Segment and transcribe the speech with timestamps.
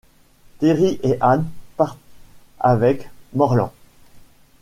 [0.57, 1.45] Terry et Anne
[1.77, 1.99] partent
[2.59, 3.71] avec Morlan.